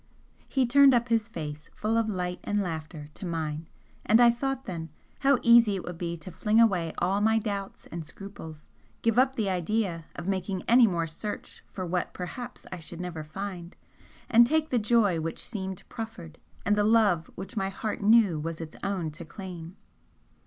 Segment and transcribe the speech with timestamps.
[0.49, 3.67] He turned up his face, full of light and laughter, to mine,
[4.03, 4.89] and I thought then,
[5.19, 8.67] how easy it would be to fling away all my doubts and scruples,
[9.03, 13.23] give up the idea of making any more search for what perhaps I should never
[13.23, 13.75] find,
[14.27, 18.59] and take the joy which seemed proffered and the love which my heart knew was
[18.59, 19.75] its own to claim!